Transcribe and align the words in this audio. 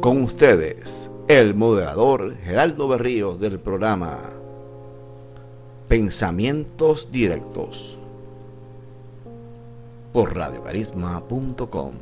Con 0.00 0.22
ustedes, 0.22 1.10
el 1.28 1.54
moderador 1.54 2.34
Geraldo 2.38 2.88
Berríos 2.88 3.38
del 3.38 3.60
programa 3.60 4.30
Pensamientos 5.86 7.12
Directos 7.12 7.98
por 10.14 10.34
radiocarisma.com. 10.34 11.92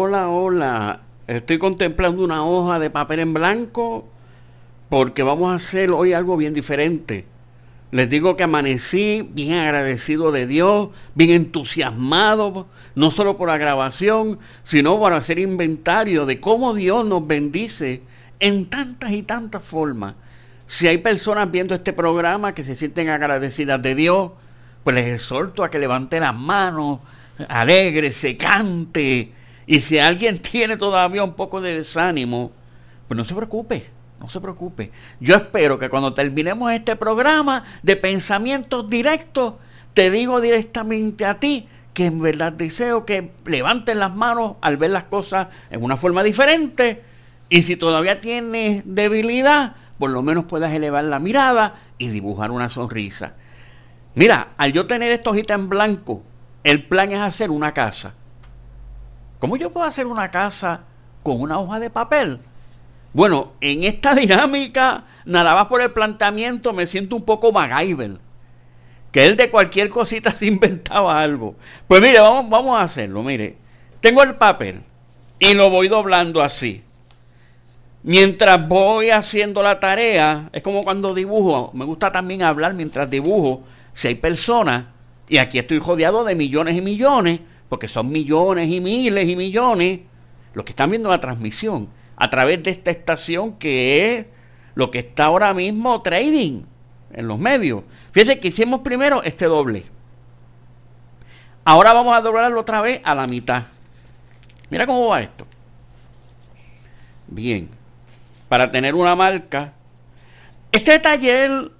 Hola, 0.00 0.28
hola. 0.28 1.00
Estoy 1.26 1.58
contemplando 1.58 2.22
una 2.22 2.44
hoja 2.46 2.78
de 2.78 2.88
papel 2.88 3.18
en 3.18 3.34
blanco 3.34 4.08
porque 4.88 5.24
vamos 5.24 5.50
a 5.50 5.56
hacer 5.56 5.90
hoy 5.90 6.12
algo 6.12 6.36
bien 6.36 6.54
diferente. 6.54 7.24
Les 7.90 8.08
digo 8.08 8.36
que 8.36 8.44
amanecí 8.44 9.28
bien 9.32 9.54
agradecido 9.54 10.30
de 10.30 10.46
Dios, 10.46 10.90
bien 11.16 11.30
entusiasmado, 11.30 12.68
no 12.94 13.10
solo 13.10 13.36
por 13.36 13.48
la 13.48 13.58
grabación, 13.58 14.38
sino 14.62 14.96
por 15.00 15.14
hacer 15.14 15.40
inventario 15.40 16.26
de 16.26 16.38
cómo 16.38 16.74
Dios 16.74 17.04
nos 17.04 17.26
bendice 17.26 18.02
en 18.38 18.66
tantas 18.66 19.10
y 19.10 19.24
tantas 19.24 19.64
formas. 19.64 20.14
Si 20.68 20.86
hay 20.86 20.98
personas 20.98 21.50
viendo 21.50 21.74
este 21.74 21.92
programa 21.92 22.54
que 22.54 22.62
se 22.62 22.76
sienten 22.76 23.08
agradecidas 23.08 23.82
de 23.82 23.96
Dios, 23.96 24.30
pues 24.84 24.94
les 24.94 25.06
exhorto 25.06 25.64
a 25.64 25.70
que 25.70 25.80
levanten 25.80 26.20
las 26.20 26.36
manos, 26.36 27.00
alegre, 27.48 28.12
se 28.12 28.36
cante. 28.36 29.32
Y 29.68 29.82
si 29.82 29.98
alguien 29.98 30.38
tiene 30.42 30.76
todavía 30.76 31.22
un 31.22 31.34
poco 31.34 31.60
de 31.60 31.76
desánimo, 31.76 32.50
pues 33.06 33.16
no 33.16 33.24
se 33.24 33.34
preocupe, 33.34 33.86
no 34.18 34.28
se 34.28 34.40
preocupe. 34.40 34.90
Yo 35.20 35.36
espero 35.36 35.78
que 35.78 35.90
cuando 35.90 36.14
terminemos 36.14 36.72
este 36.72 36.96
programa 36.96 37.64
de 37.82 37.94
pensamientos 37.94 38.88
directos, 38.88 39.54
te 39.92 40.10
digo 40.10 40.40
directamente 40.40 41.24
a 41.26 41.38
ti 41.38 41.68
que 41.92 42.06
en 42.06 42.18
verdad 42.20 42.52
deseo 42.52 43.04
que 43.04 43.32
levanten 43.44 43.98
las 43.98 44.14
manos 44.14 44.54
al 44.62 44.78
ver 44.78 44.90
las 44.90 45.04
cosas 45.04 45.48
en 45.70 45.82
una 45.84 45.98
forma 45.98 46.22
diferente. 46.22 47.02
Y 47.50 47.62
si 47.62 47.76
todavía 47.76 48.20
tienes 48.20 48.82
debilidad, 48.86 49.76
por 49.98 50.10
lo 50.10 50.22
menos 50.22 50.46
puedas 50.46 50.72
elevar 50.72 51.04
la 51.04 51.18
mirada 51.18 51.74
y 51.98 52.08
dibujar 52.08 52.52
una 52.52 52.70
sonrisa. 52.70 53.34
Mira, 54.14 54.48
al 54.56 54.72
yo 54.72 54.86
tener 54.86 55.12
esta 55.12 55.30
hojita 55.30 55.54
en 55.54 55.68
blanco, 55.68 56.22
el 56.64 56.84
plan 56.84 57.12
es 57.12 57.20
hacer 57.20 57.50
una 57.50 57.74
casa. 57.74 58.14
¿Cómo 59.38 59.56
yo 59.56 59.72
puedo 59.72 59.86
hacer 59.86 60.06
una 60.06 60.30
casa 60.30 60.80
con 61.22 61.40
una 61.40 61.58
hoja 61.58 61.78
de 61.78 61.90
papel? 61.90 62.40
Bueno, 63.12 63.52
en 63.60 63.84
esta 63.84 64.14
dinámica, 64.14 65.04
nada 65.24 65.54
más 65.54 65.66
por 65.66 65.80
el 65.80 65.92
planteamiento, 65.92 66.72
me 66.72 66.86
siento 66.86 67.16
un 67.16 67.22
poco 67.22 67.52
MacGyver. 67.52 68.18
Que 69.12 69.24
él 69.24 69.36
de 69.36 69.50
cualquier 69.50 69.88
cosita 69.88 70.30
se 70.38 70.46
inventaba 70.46 71.20
algo. 71.20 71.54
Pues 71.86 72.00
mire, 72.00 72.20
vamos, 72.20 72.50
vamos 72.50 72.78
a 72.78 72.82
hacerlo. 72.82 73.22
Mire, 73.22 73.56
tengo 74.00 74.22
el 74.22 74.34
papel 74.34 74.82
y 75.38 75.54
lo 75.54 75.70
voy 75.70 75.88
doblando 75.88 76.42
así. 76.42 76.82
Mientras 78.02 78.68
voy 78.68 79.10
haciendo 79.10 79.62
la 79.62 79.80
tarea, 79.80 80.48
es 80.52 80.62
como 80.62 80.84
cuando 80.84 81.14
dibujo. 81.14 81.70
Me 81.74 81.84
gusta 81.84 82.12
también 82.12 82.42
hablar 82.42 82.74
mientras 82.74 83.10
dibujo. 83.10 83.64
Si 83.92 84.08
hay 84.08 84.14
personas 84.14 84.84
y 85.28 85.38
aquí 85.38 85.58
estoy 85.58 85.78
rodeado 85.78 86.24
de 86.24 86.34
millones 86.34 86.76
y 86.76 86.80
millones, 86.80 87.40
porque 87.68 87.88
son 87.88 88.10
millones 88.10 88.68
y 88.70 88.80
miles 88.80 89.28
y 89.28 89.36
millones 89.36 90.00
los 90.54 90.64
que 90.64 90.72
están 90.72 90.90
viendo 90.90 91.08
la 91.08 91.20
transmisión 91.20 91.88
a 92.16 92.30
través 92.30 92.62
de 92.62 92.70
esta 92.70 92.90
estación 92.90 93.54
que 93.54 94.18
es 94.18 94.26
lo 94.74 94.90
que 94.90 95.00
está 95.00 95.26
ahora 95.26 95.52
mismo 95.54 96.02
trading 96.02 96.62
en 97.12 97.28
los 97.28 97.38
medios. 97.38 97.82
Fíjense 98.12 98.40
que 98.40 98.48
hicimos 98.48 98.80
primero 98.80 99.22
este 99.22 99.46
doble. 99.46 99.84
Ahora 101.64 101.92
vamos 101.92 102.14
a 102.14 102.20
doblarlo 102.20 102.60
otra 102.60 102.80
vez 102.80 103.00
a 103.04 103.14
la 103.14 103.26
mitad. 103.26 103.64
Mira 104.70 104.86
cómo 104.86 105.06
va 105.08 105.20
esto. 105.20 105.46
Bien. 107.26 107.68
Para 108.48 108.70
tener 108.70 108.94
una 108.94 109.14
marca. 109.14 109.72
Este 110.72 110.98
taller 110.98 111.70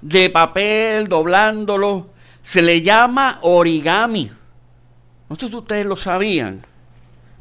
de 0.00 0.30
papel, 0.30 1.08
doblándolo, 1.08 2.08
se 2.42 2.62
le 2.62 2.82
llama 2.82 3.38
origami. 3.42 4.30
No 5.28 5.36
sé 5.36 5.48
si 5.48 5.56
ustedes 5.56 5.84
lo 5.84 5.96
sabían. 5.96 6.62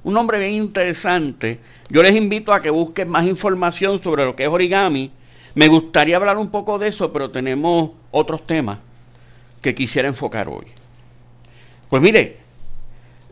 Un 0.04 0.14
nombre 0.14 0.40
bien 0.40 0.54
interesante. 0.54 1.60
Yo 1.90 2.04
les 2.04 2.16
invito 2.16 2.54
a 2.54 2.62
que 2.62 2.70
busquen 2.70 3.10
más 3.10 3.26
información 3.26 4.02
sobre 4.02 4.26
lo 4.26 4.36
que 4.36 4.44
es 4.44 4.50
origami. 4.50 5.12
Me 5.56 5.68
gustaría 5.68 6.18
hablar 6.18 6.38
un 6.38 6.50
poco 6.50 6.78
de 6.78 6.90
eso, 6.90 7.12
pero 7.12 7.30
tenemos 7.30 7.92
otros 8.12 8.46
temas 8.46 8.80
que 9.62 9.74
quisiera 9.74 10.08
enfocar 10.08 10.48
hoy. 10.48 10.68
Pues 11.90 12.02
mire, 12.02 12.38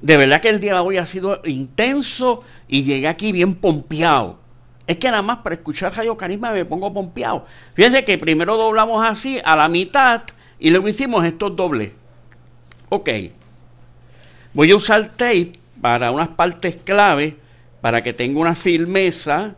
de 0.02 0.18
verdad 0.18 0.42
que 0.42 0.50
el 0.50 0.60
día 0.60 0.74
de 0.74 0.80
hoy 0.80 0.98
ha 0.98 1.06
sido 1.06 1.42
intenso 1.46 2.44
y 2.68 2.84
llegué 2.84 3.08
aquí 3.08 3.32
bien 3.32 3.56
pompeado. 3.56 4.40
Es 4.88 4.98
que 4.98 5.08
nada 5.08 5.22
más 5.22 5.40
para 5.40 5.56
escuchar 5.56 5.96
Radio 5.96 6.16
Carisma 6.16 6.52
me 6.52 6.66
pongo 6.66 6.94
pompeado. 6.94 7.46
Fíjense 7.74 8.06
que 8.06 8.18
primero 8.18 8.56
doblamos 8.56 9.06
así 9.06 9.40
a 9.44 9.56
la 9.56 9.68
mitad 9.68 10.24
y 10.60 10.70
luego 10.70 10.88
hicimos 10.88 11.26
estos 11.26 11.56
dobles. 11.56 11.92
Ok. 12.90 13.10
Voy 14.56 14.72
a 14.72 14.78
usar 14.78 15.12
tape 15.18 15.52
para 15.82 16.12
unas 16.12 16.30
partes 16.30 16.78
clave 16.78 17.36
para 17.82 18.02
que 18.02 18.14
tenga 18.14 18.40
una 18.40 18.56
firmeza. 18.56 19.54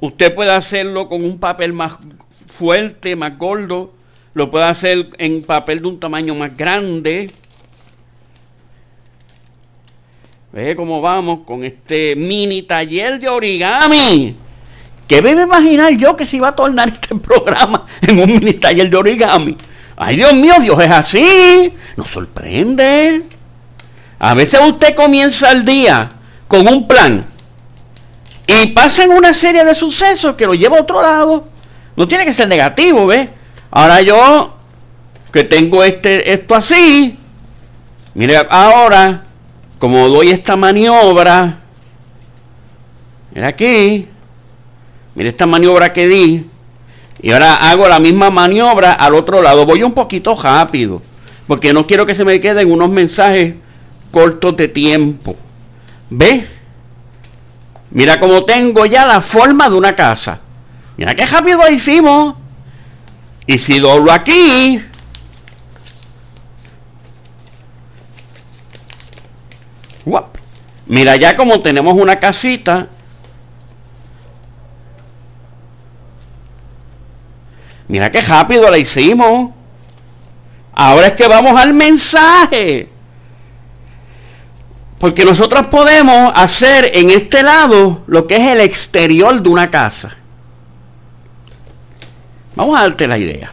Usted 0.00 0.34
puede 0.34 0.50
hacerlo 0.50 1.08
con 1.08 1.22
un 1.22 1.38
papel 1.38 1.74
más 1.74 1.98
fuerte, 2.48 3.14
más 3.16 3.36
gordo. 3.36 3.92
Lo 4.32 4.50
puede 4.50 4.64
hacer 4.64 5.10
en 5.18 5.42
papel 5.42 5.82
de 5.82 5.88
un 5.88 6.00
tamaño 6.00 6.34
más 6.34 6.56
grande. 6.56 7.30
Ve 10.52 10.74
cómo 10.74 11.02
vamos 11.02 11.40
con 11.40 11.64
este 11.64 12.16
mini 12.16 12.62
taller 12.62 13.18
de 13.18 13.28
origami. 13.28 14.34
¿Qué 15.06 15.20
me 15.20 15.32
imaginar 15.32 15.92
yo 15.98 16.16
que 16.16 16.24
se 16.24 16.38
iba 16.38 16.48
a 16.48 16.56
tornar 16.56 16.88
este 16.88 17.14
programa 17.14 17.84
en 18.00 18.18
un 18.18 18.26
mini 18.26 18.54
taller 18.54 18.88
de 18.88 18.96
origami? 18.96 19.56
Ay, 19.96 20.16
Dios 20.16 20.34
mío, 20.34 20.54
Dios 20.60 20.78
es 20.82 20.90
así. 20.90 21.74
Nos 21.96 22.08
sorprende. 22.08 23.24
A 24.18 24.34
veces 24.34 24.60
usted 24.60 24.94
comienza 24.94 25.50
el 25.50 25.64
día 25.64 26.10
con 26.48 26.66
un 26.68 26.86
plan 26.86 27.26
y 28.46 28.68
pasan 28.68 29.10
una 29.10 29.32
serie 29.32 29.64
de 29.64 29.74
sucesos 29.74 30.36
que 30.36 30.46
lo 30.46 30.54
lleva 30.54 30.78
a 30.78 30.82
otro 30.82 31.02
lado. 31.02 31.48
No 31.96 32.06
tiene 32.06 32.24
que 32.24 32.32
ser 32.32 32.48
negativo, 32.48 33.06
¿ves? 33.06 33.28
Ahora 33.70 34.00
yo, 34.02 34.54
que 35.32 35.44
tengo 35.44 35.82
este, 35.82 36.32
esto 36.32 36.54
así, 36.54 37.18
mire, 38.14 38.40
ahora, 38.48 39.24
como 39.78 40.08
doy 40.08 40.30
esta 40.30 40.56
maniobra, 40.56 41.60
mira 43.34 43.48
aquí, 43.48 44.08
mire 45.14 45.30
esta 45.30 45.46
maniobra 45.46 45.92
que 45.92 46.06
di, 46.06 46.50
y 47.22 47.32
ahora 47.32 47.54
hago 47.54 47.88
la 47.88 47.98
misma 47.98 48.30
maniobra 48.30 48.92
al 48.92 49.14
otro 49.14 49.42
lado. 49.42 49.64
Voy 49.64 49.82
un 49.82 49.92
poquito 49.92 50.34
rápido, 50.40 51.02
porque 51.46 51.72
no 51.72 51.86
quiero 51.86 52.06
que 52.06 52.14
se 52.14 52.24
me 52.24 52.40
queden 52.40 52.70
unos 52.70 52.90
mensajes 52.90 53.54
cortos 54.10 54.56
de 54.56 54.68
tiempo. 54.68 55.36
¿Ve? 56.10 56.46
Mira 57.90 58.20
cómo 58.20 58.44
tengo 58.44 58.84
ya 58.86 59.06
la 59.06 59.20
forma 59.20 59.68
de 59.68 59.76
una 59.76 59.96
casa. 59.96 60.40
Mira 60.96 61.14
qué 61.14 61.26
rápido 61.26 61.60
hicimos. 61.70 62.34
Y 63.46 63.58
si 63.58 63.78
doblo 63.78 64.12
aquí, 64.12 64.82
mira 70.86 71.16
ya 71.16 71.36
como 71.36 71.60
tenemos 71.60 71.94
una 71.94 72.18
casita 72.18 72.88
Mira 77.88 78.10
qué 78.10 78.20
rápido 78.20 78.70
la 78.70 78.78
hicimos. 78.78 79.50
Ahora 80.72 81.08
es 81.08 81.12
que 81.14 81.28
vamos 81.28 81.60
al 81.60 81.72
mensaje. 81.72 82.88
Porque 84.98 85.24
nosotros 85.24 85.66
podemos 85.66 86.32
hacer 86.34 86.90
en 86.94 87.10
este 87.10 87.42
lado 87.42 88.02
lo 88.06 88.26
que 88.26 88.36
es 88.36 88.40
el 88.40 88.60
exterior 88.60 89.42
de 89.42 89.48
una 89.48 89.70
casa. 89.70 90.16
Vamos 92.54 92.78
a 92.78 92.82
darte 92.82 93.06
la 93.06 93.18
idea. 93.18 93.52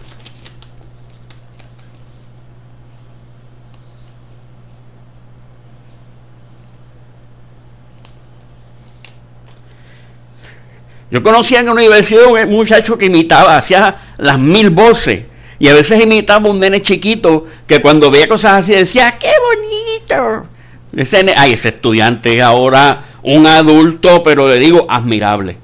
Yo 11.14 11.22
conocía 11.22 11.60
en 11.60 11.68
la 11.68 11.74
universidad 11.74 12.26
un 12.26 12.50
muchacho 12.50 12.98
que 12.98 13.06
imitaba, 13.06 13.56
hacía 13.56 14.13
las 14.24 14.40
mil 14.40 14.70
voces. 14.70 15.26
Y 15.60 15.68
a 15.68 15.74
veces 15.74 16.04
imitaba 16.04 16.50
un 16.50 16.60
nene 16.60 16.82
chiquito 16.82 17.46
que 17.68 17.82
cuando 17.82 18.10
veía 18.10 18.28
cosas 18.28 18.54
así 18.54 18.74
decía, 18.74 19.18
¡qué 19.20 19.30
bonito! 19.40 20.48
Ese, 20.96 21.26
ay, 21.38 21.54
ese 21.54 21.70
estudiante 21.70 22.38
es 22.38 22.44
ahora 22.44 23.06
un 23.22 23.46
adulto, 23.48 24.24
pero 24.24 24.50
le 24.50 24.58
digo, 24.60 24.86
admirable, 24.90 25.58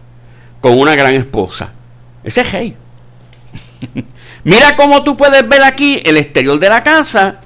con 0.62 0.78
una 0.78 0.96
gran 0.96 1.14
esposa. 1.16 1.74
Ese 2.24 2.42
es 2.42 2.48
hey. 2.52 2.78
Mira 4.44 4.76
cómo 4.76 5.04
tú 5.04 5.18
puedes 5.18 5.48
ver 5.48 5.64
aquí 5.64 6.02
el 6.06 6.18
exterior 6.18 6.60
de 6.60 6.70
la 6.70 6.84
casa, 6.84 7.42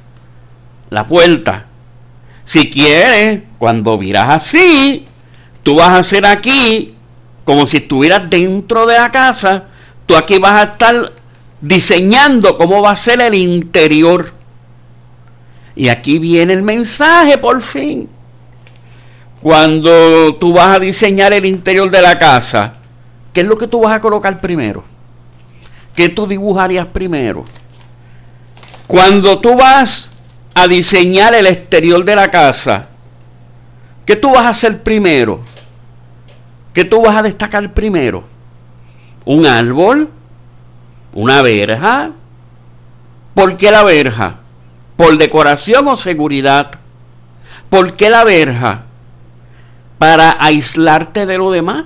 la 0.89 1.07
puerta. 1.07 1.65
Si 2.45 2.69
quieres, 2.69 3.41
cuando 3.57 3.97
miras 3.97 4.29
así, 4.29 5.05
tú 5.63 5.75
vas 5.75 5.89
a 5.89 5.97
hacer 5.97 6.25
aquí 6.25 6.93
como 7.43 7.67
si 7.67 7.77
estuvieras 7.77 8.29
dentro 8.29 8.85
de 8.85 8.95
la 8.95 9.11
casa, 9.11 9.65
tú 10.05 10.15
aquí 10.15 10.39
vas 10.39 10.53
a 10.53 10.63
estar 10.71 11.11
diseñando 11.61 12.57
cómo 12.57 12.81
va 12.81 12.91
a 12.91 12.95
ser 12.95 13.21
el 13.21 13.33
interior. 13.33 14.33
Y 15.75 15.89
aquí 15.89 16.19
viene 16.19 16.53
el 16.53 16.61
mensaje 16.61 17.37
por 17.37 17.61
fin. 17.61 18.09
Cuando 19.41 20.35
tú 20.35 20.53
vas 20.53 20.75
a 20.75 20.79
diseñar 20.79 21.33
el 21.33 21.45
interior 21.45 21.89
de 21.89 22.01
la 22.01 22.17
casa, 22.17 22.73
¿qué 23.33 23.41
es 23.41 23.47
lo 23.47 23.57
que 23.57 23.67
tú 23.67 23.81
vas 23.81 23.95
a 23.95 24.01
colocar 24.01 24.39
primero? 24.39 24.83
¿Qué 25.95 26.09
tú 26.09 26.27
dibujarías 26.27 26.87
primero? 26.87 27.45
Cuando 28.87 29.39
tú 29.39 29.55
vas 29.55 30.11
a 30.53 30.67
diseñar 30.67 31.33
el 31.33 31.47
exterior 31.47 32.03
de 32.05 32.15
la 32.15 32.29
casa, 32.29 32.87
¿qué 34.05 34.15
tú 34.15 34.31
vas 34.31 34.45
a 34.45 34.49
hacer 34.49 34.83
primero? 34.83 35.41
¿Qué 36.73 36.83
tú 36.83 37.01
vas 37.01 37.15
a 37.15 37.21
destacar 37.23 37.73
primero? 37.73 38.32
¿Un 39.25 39.45
árbol? 39.45 40.09
¿Una 41.13 41.41
verja? 41.41 42.11
¿Por 43.33 43.57
qué 43.57 43.71
la 43.71 43.83
verja? 43.83 44.35
¿Por 44.95 45.17
decoración 45.17 45.87
o 45.87 45.97
seguridad? 45.97 46.71
¿Por 47.69 47.95
qué 47.95 48.09
la 48.09 48.23
verja? 48.23 48.83
¿Para 49.97 50.37
aislarte 50.39 51.25
de 51.25 51.37
lo 51.37 51.51
demás? 51.51 51.85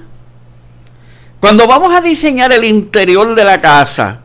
Cuando 1.40 1.68
vamos 1.68 1.94
a 1.94 2.02
diseñar 2.02 2.52
el 2.52 2.64
interior 2.64 3.36
de 3.36 3.44
la 3.44 3.60
casa, 3.60 4.20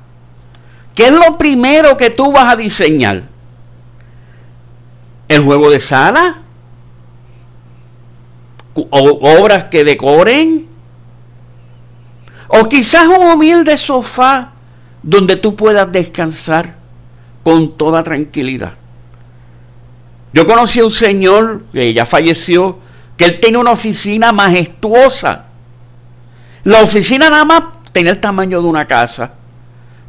¿qué 0.94 1.06
es 1.06 1.12
lo 1.12 1.36
primero 1.36 1.96
que 1.96 2.10
tú 2.10 2.32
vas 2.32 2.52
a 2.52 2.56
diseñar? 2.56 3.24
¿El 5.28 5.44
juego 5.44 5.70
de 5.70 5.80
sala? 5.80 6.38
obras 8.74 9.64
que 9.64 9.84
decoren. 9.84 10.71
O 12.54 12.68
quizás 12.68 13.06
un 13.06 13.32
humilde 13.32 13.78
sofá 13.78 14.52
donde 15.02 15.36
tú 15.36 15.56
puedas 15.56 15.90
descansar 15.90 16.74
con 17.42 17.78
toda 17.78 18.02
tranquilidad. 18.02 18.74
Yo 20.34 20.46
conocí 20.46 20.80
a 20.80 20.84
un 20.84 20.90
señor 20.90 21.64
que 21.72 21.94
ya 21.94 22.04
falleció, 22.04 22.78
que 23.16 23.24
él 23.24 23.40
tiene 23.40 23.56
una 23.56 23.70
oficina 23.70 24.32
majestuosa. 24.32 25.46
La 26.64 26.82
oficina 26.82 27.30
nada 27.30 27.46
más 27.46 27.62
tenía 27.90 28.12
el 28.12 28.20
tamaño 28.20 28.60
de 28.60 28.68
una 28.68 28.86
casa. 28.86 29.32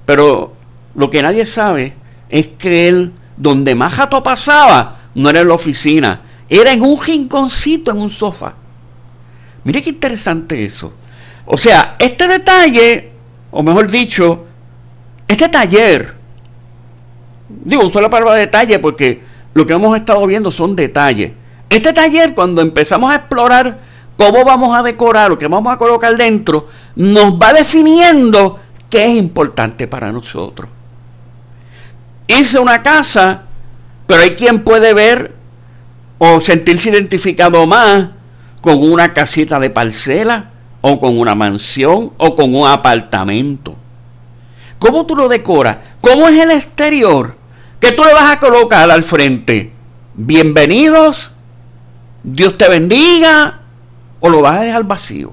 Pero 0.06 0.54
lo 0.96 1.10
que 1.10 1.22
nadie 1.22 1.46
sabe 1.46 1.96
es 2.28 2.48
que 2.60 2.90
él, 2.90 3.14
donde 3.38 3.74
más 3.74 3.94
jato 3.94 4.22
pasaba, 4.22 4.98
no 5.16 5.30
era 5.30 5.40
en 5.40 5.48
la 5.48 5.54
oficina, 5.54 6.22
era 6.50 6.74
en 6.74 6.82
un 6.82 7.02
rinconcito, 7.02 7.92
en 7.92 8.00
un 8.00 8.12
sofá. 8.12 8.54
Mire 9.64 9.82
qué 9.82 9.92
interesante 9.92 10.66
eso. 10.66 10.94
O 11.46 11.58
sea, 11.58 11.96
este 12.00 12.28
detalle, 12.28 13.12
o 13.52 13.62
mejor 13.62 13.90
dicho, 13.92 14.46
este 15.28 15.50
taller, 15.50 16.14
digo, 17.50 17.86
uso 17.86 18.00
la 18.00 18.10
palabra 18.10 18.36
detalle 18.36 18.80
porque 18.80 19.22
lo 19.54 19.66
que 19.66 19.74
hemos 19.74 19.96
estado 19.98 20.26
viendo 20.26 20.52
son 20.52 20.76
detalles. 20.76 21.34
Este 21.70 21.92
taller, 21.92 22.34
cuando 22.34 22.62
empezamos 22.62 23.12
a 23.12 23.16
explorar 23.16 23.80
cómo 24.18 24.46
vamos 24.46 24.78
a 24.78 24.84
decorar 24.84 25.32
o 25.32 25.38
qué 25.38 25.48
vamos 25.48 25.74
a 25.74 25.78
colocar 25.78 26.16
dentro, 26.16 26.70
nos 26.96 27.34
va 27.34 27.52
definiendo 27.52 28.60
qué 28.90 29.06
es 29.06 29.18
importante 29.18 29.88
para 29.88 30.12
nosotros. 30.12 30.70
Hice 32.28 32.58
una 32.58 32.82
casa, 32.82 33.44
pero 34.08 34.24
hay 34.24 34.36
quien 34.36 34.64
puede 34.64 34.94
ver 34.94 35.36
o 36.20 36.40
sentirse 36.40 36.90
identificado 36.90 37.68
más 37.68 38.10
con 38.62 38.82
una 38.82 39.14
casita 39.14 39.60
de 39.60 39.70
parcela 39.70 40.53
o 40.86 41.00
con 41.00 41.18
una 41.18 41.34
mansión 41.34 42.12
o 42.18 42.36
con 42.36 42.54
un 42.54 42.68
apartamento. 42.68 43.74
¿Cómo 44.80 45.06
tú 45.06 45.16
lo 45.16 45.30
decoras? 45.30 45.78
¿Cómo 46.02 46.28
es 46.28 46.38
el 46.38 46.52
exterior? 46.52 47.38
¿Qué 47.80 47.94
tú 47.94 48.04
le 48.04 48.14
vas 48.14 48.34
a 48.34 48.40
colocar 48.40 48.92
al 48.92 49.06
frente? 49.06 49.72
Bienvenidos, 50.14 51.32
Dios 52.22 52.58
te 52.58 52.68
bendiga 52.68 53.62
o 54.20 54.28
lo 54.28 54.42
vas 54.42 54.58
a 54.58 54.64
dejar 54.64 54.84
vacío. 54.84 55.32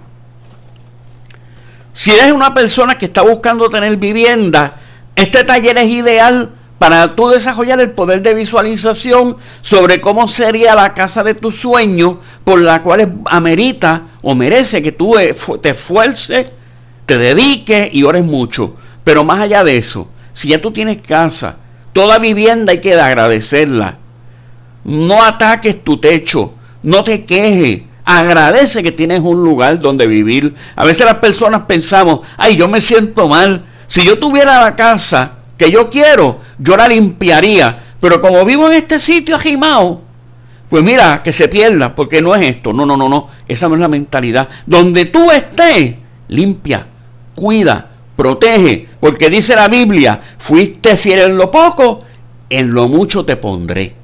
Si 1.94 2.12
eres 2.12 2.32
una 2.32 2.54
persona 2.54 2.96
que 2.96 3.06
está 3.06 3.22
buscando 3.22 3.68
tener 3.68 3.96
vivienda, 3.96 4.76
este 5.16 5.42
taller 5.42 5.78
es 5.78 5.88
ideal 5.88 6.54
para 6.80 7.14
tú 7.14 7.28
desarrollar 7.28 7.78
el 7.82 7.90
poder 7.90 8.22
de 8.22 8.32
visualización 8.32 9.36
sobre 9.60 10.00
cómo 10.00 10.26
sería 10.26 10.74
la 10.74 10.94
casa 10.94 11.22
de 11.22 11.34
tu 11.34 11.50
sueño, 11.50 12.20
por 12.42 12.58
la 12.58 12.82
cual 12.82 13.18
amerita 13.26 14.04
o 14.22 14.34
merece 14.34 14.82
que 14.82 14.92
tú 14.92 15.14
te 15.60 15.72
esfuerces, 15.72 16.50
te 17.04 17.18
dediques 17.18 17.90
y 17.92 18.02
ores 18.02 18.24
mucho. 18.24 18.76
Pero 19.04 19.24
más 19.24 19.40
allá 19.42 19.62
de 19.62 19.76
eso, 19.76 20.08
si 20.32 20.48
ya 20.48 20.62
tú 20.62 20.70
tienes 20.70 21.02
casa, 21.02 21.56
toda 21.92 22.18
vivienda 22.18 22.72
hay 22.72 22.80
que 22.80 22.94
agradecerla. 22.94 23.98
No 24.82 25.22
ataques 25.22 25.84
tu 25.84 25.98
techo, 25.98 26.54
no 26.82 27.04
te 27.04 27.26
quejes, 27.26 27.82
agradece 28.06 28.82
que 28.82 28.92
tienes 28.92 29.20
un 29.20 29.44
lugar 29.44 29.80
donde 29.80 30.06
vivir. 30.06 30.54
A 30.76 30.86
veces 30.86 31.04
las 31.04 31.16
personas 31.16 31.64
pensamos, 31.68 32.20
ay, 32.38 32.56
yo 32.56 32.68
me 32.68 32.80
siento 32.80 33.28
mal. 33.28 33.66
Si 33.86 34.00
yo 34.02 34.18
tuviera 34.18 34.62
la 34.62 34.74
casa, 34.74 35.39
que 35.60 35.70
yo 35.70 35.90
quiero, 35.90 36.40
yo 36.58 36.74
la 36.74 36.88
limpiaría. 36.88 37.92
Pero 38.00 38.18
como 38.18 38.46
vivo 38.46 38.68
en 38.68 38.78
este 38.78 38.98
sitio 38.98 39.36
agimado, 39.36 40.00
pues 40.70 40.82
mira, 40.82 41.22
que 41.22 41.34
se 41.34 41.48
pierda, 41.48 41.94
porque 41.94 42.22
no 42.22 42.34
es 42.34 42.48
esto. 42.48 42.72
No, 42.72 42.86
no, 42.86 42.96
no, 42.96 43.10
no. 43.10 43.28
Esa 43.46 43.68
no 43.68 43.74
es 43.74 43.80
la 43.82 43.88
mentalidad. 43.88 44.48
Donde 44.64 45.04
tú 45.04 45.30
estés, 45.30 45.96
limpia, 46.28 46.86
cuida, 47.34 47.90
protege. 48.16 48.88
Porque 48.98 49.28
dice 49.28 49.54
la 49.54 49.68
Biblia, 49.68 50.18
fuiste 50.38 50.96
fiel 50.96 51.32
en 51.32 51.36
lo 51.36 51.50
poco, 51.50 52.00
en 52.48 52.70
lo 52.70 52.88
mucho 52.88 53.26
te 53.26 53.36
pondré. 53.36 53.94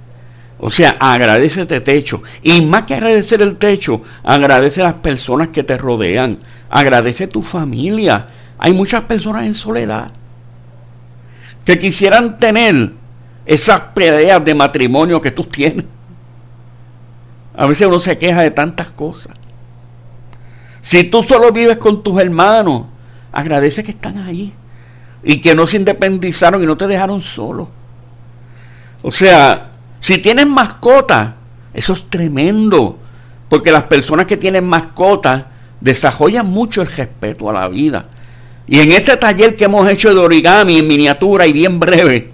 O 0.59 0.71
sea, 0.71 0.99
agradece 1.00 1.62
este 1.62 1.80
techo. 1.80 2.23
Y 2.42 2.61
más 2.61 2.85
que 2.85 2.97
agradecer 2.97 3.40
el 3.40 3.57
techo, 3.57 4.02
agradece 4.23 4.83
a 4.83 4.88
las 4.88 4.95
personas 4.97 5.49
que 5.49 5.62
te 5.62 5.78
rodean. 5.78 6.38
Agradece 6.69 7.28
tu 7.28 7.40
familia. 7.40 8.26
Hay 8.59 8.75
muchas 8.75 9.04
personas 9.04 9.47
en 9.47 9.54
soledad 9.54 10.12
que 11.66 11.78
quisieran 11.78 12.38
tener 12.38 12.92
esas 13.44 13.80
peleas 13.92 14.42
de 14.42 14.54
matrimonio 14.54 15.20
que 15.20 15.32
tú 15.32 15.44
tienes. 15.44 15.85
A 17.56 17.66
veces 17.66 17.88
uno 17.88 17.99
se 17.99 18.16
queja 18.16 18.42
de 18.42 18.52
tantas 18.52 18.88
cosas. 18.90 19.35
Si 20.80 21.04
tú 21.04 21.25
solo 21.25 21.50
vives 21.50 21.76
con 21.78 22.02
tus 22.04 22.18
hermanos, 22.20 22.85
agradece 23.32 23.82
que 23.82 23.90
están 23.90 24.18
ahí 24.18 24.54
y 25.25 25.40
que 25.40 25.54
no 25.56 25.66
se 25.66 25.78
independizaron 25.78 26.62
y 26.62 26.66
no 26.66 26.76
te 26.76 26.87
dejaron 26.87 27.20
solo. 27.20 27.68
O 29.02 29.11
sea, 29.11 29.73
si 29.99 30.18
tienes 30.18 30.46
mascota, 30.46 31.35
eso 31.75 31.94
es 31.94 32.08
tremendo, 32.08 32.99
porque 33.49 33.73
las 33.73 33.85
personas 33.85 34.26
que 34.26 34.37
tienen 34.37 34.64
mascota 34.64 35.49
desarrollan 35.80 36.46
mucho 36.46 36.82
el 36.82 36.88
respeto 36.88 37.50
a 37.50 37.54
la 37.54 37.68
vida. 37.68 38.06
Y 38.68 38.80
en 38.80 38.92
este 38.92 39.16
taller 39.16 39.56
que 39.56 39.64
hemos 39.64 39.88
hecho 39.88 40.12
de 40.12 40.20
origami 40.20 40.78
en 40.78 40.88
miniatura 40.88 41.46
y 41.46 41.52
bien 41.52 41.78
breve, 41.78 42.30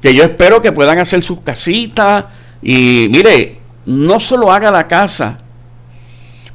que 0.00 0.14
yo 0.14 0.24
espero 0.24 0.62
que 0.62 0.72
puedan 0.72 0.98
hacer 0.98 1.22
sus 1.22 1.40
casitas 1.40 2.24
y 2.62 3.08
mire, 3.10 3.58
no 3.84 4.18
solo 4.18 4.50
haga 4.52 4.70
la 4.70 4.88
casa 4.88 5.38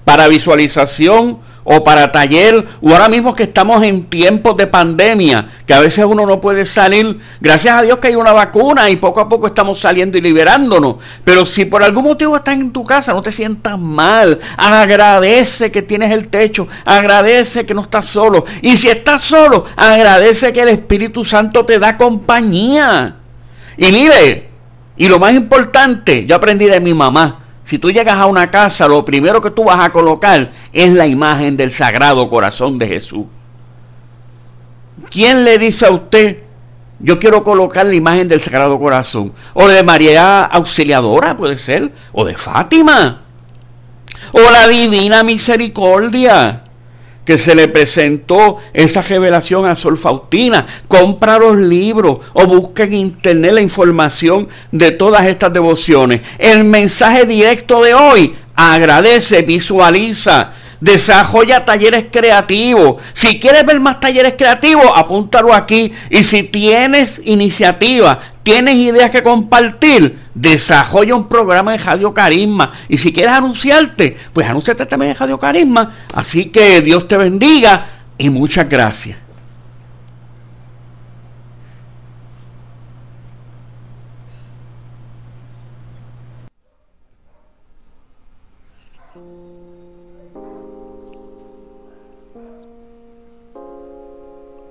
para 0.03 0.27
visualización 0.27 1.39
o 1.67 1.83
para 1.83 2.11
taller, 2.11 2.63
o 2.79 2.91
ahora 2.91 3.09
mismo 3.09 3.33
que 3.33 3.43
estamos 3.43 3.81
en 3.83 4.03
tiempos 4.03 4.55
de 4.55 4.67
pandemia, 4.67 5.49
que 5.65 5.73
a 5.73 5.79
veces 5.79 6.05
uno 6.05 6.25
no 6.25 6.39
puede 6.39 6.63
salir, 6.63 7.19
gracias 7.41 7.75
a 7.75 7.81
Dios 7.81 7.97
que 7.97 8.09
hay 8.09 8.15
una 8.15 8.31
vacuna 8.31 8.87
y 8.89 8.97
poco 8.97 9.19
a 9.19 9.27
poco 9.27 9.47
estamos 9.47 9.79
saliendo 9.79 10.15
y 10.17 10.21
liberándonos, 10.21 10.97
pero 11.23 11.43
si 11.43 11.65
por 11.65 11.83
algún 11.83 12.03
motivo 12.03 12.35
estás 12.35 12.53
en 12.53 12.71
tu 12.71 12.85
casa, 12.85 13.13
no 13.13 13.21
te 13.23 13.31
sientas 13.31 13.79
mal, 13.79 14.39
agradece 14.57 15.71
que 15.71 15.81
tienes 15.81 16.11
el 16.11 16.27
techo, 16.27 16.67
agradece 16.85 17.65
que 17.65 17.73
no 17.73 17.81
estás 17.81 18.05
solo, 18.05 18.45
y 18.61 18.77
si 18.77 18.87
estás 18.87 19.23
solo, 19.23 19.65
agradece 19.75 20.53
que 20.53 20.61
el 20.61 20.69
Espíritu 20.69 21.25
Santo 21.25 21.65
te 21.65 21.79
da 21.79 21.97
compañía. 21.97 23.15
Y 23.75 23.91
mire, 23.91 24.49
y 24.97 25.07
lo 25.07 25.17
más 25.17 25.33
importante, 25.33 26.25
yo 26.27 26.35
aprendí 26.35 26.65
de 26.65 26.79
mi 26.79 26.93
mamá, 26.93 27.44
Si 27.65 27.79
tú 27.79 27.89
llegas 27.89 28.15
a 28.15 28.27
una 28.27 28.51
casa, 28.51 28.87
lo 28.87 29.03
primero 29.03 29.41
que 29.41 29.49
tú 29.49 29.63
vas 29.65 29.83
a 29.83 29.91
colocar 29.91 30.51
es 30.71 30.93
la 30.93 31.07
imagen 31.07 31.57
del 31.57 31.71
Sagrado 31.71 32.29
Corazón 32.29 32.77
de 32.77 32.87
Jesús. 32.87 33.25
¿Quién 35.09 35.43
le 35.43 35.57
dice 35.57 35.87
a 35.87 35.91
usted, 35.91 36.43
yo 36.99 37.19
quiero 37.19 37.43
colocar 37.43 37.87
la 37.87 37.95
imagen 37.95 38.27
del 38.27 38.43
Sagrado 38.43 38.79
Corazón? 38.79 39.33
O 39.55 39.67
de 39.67 39.81
María 39.81 40.43
Auxiliadora, 40.43 41.35
puede 41.35 41.57
ser, 41.57 41.91
o 42.13 42.23
de 42.23 42.37
Fátima, 42.37 43.23
o 44.31 44.51
la 44.51 44.67
Divina 44.67 45.23
Misericordia 45.23 46.64
que 47.25 47.37
se 47.37 47.55
le 47.55 47.67
presentó 47.67 48.57
esa 48.73 49.01
revelación 49.01 49.65
a 49.65 49.75
Sol 49.75 49.97
Faustina. 49.97 50.65
Compra 50.87 51.39
los 51.39 51.57
libros 51.57 52.19
o 52.33 52.45
busca 52.45 52.83
en 52.83 52.93
internet 52.93 53.53
la 53.53 53.61
información 53.61 54.47
de 54.71 54.91
todas 54.91 55.25
estas 55.25 55.51
devociones. 55.51 56.21
El 56.37 56.63
mensaje 56.63 57.25
directo 57.25 57.81
de 57.83 57.93
hoy 57.93 58.35
agradece, 58.55 59.41
visualiza, 59.41 60.53
desarrolla 60.79 61.65
talleres 61.65 62.05
creativos. 62.11 63.01
Si 63.13 63.39
quieres 63.39 63.65
ver 63.65 63.79
más 63.79 63.99
talleres 63.99 64.35
creativos, 64.37 64.85
apúntalo 64.95 65.53
aquí. 65.53 65.91
Y 66.09 66.23
si 66.23 66.43
tienes 66.43 67.21
iniciativa, 67.23 68.19
tienes 68.43 68.75
ideas 68.75 69.11
que 69.11 69.23
compartir, 69.23 70.19
desarrolla 70.33 71.15
un 71.15 71.27
programa 71.27 71.71
de 71.71 71.79
Radio 71.79 72.13
Carisma. 72.13 72.71
Y 72.87 72.97
si 72.97 73.11
quieres 73.11 73.35
anunciarte, 73.35 74.15
pues 74.33 74.47
anúnciate 74.47 74.85
también 74.85 75.11
en 75.11 75.17
Radio 75.17 75.39
Carisma. 75.39 75.93
Así 76.13 76.45
que 76.45 76.81
Dios 76.81 77.07
te 77.07 77.17
bendiga 77.17 77.87
y 78.17 78.29
muchas 78.29 78.69
gracias. 78.69 79.24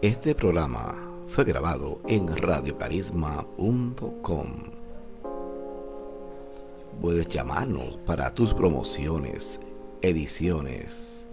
Este 0.05 0.35
programa 0.35 0.95
fue 1.29 1.45
grabado 1.45 1.99
en 2.07 2.29
radiocarisma.com. 2.29 4.47
Puedes 7.01 7.27
llamarnos 7.29 7.97
para 8.05 8.35
tus 8.35 8.53
promociones, 8.53 9.59
ediciones 10.03 11.31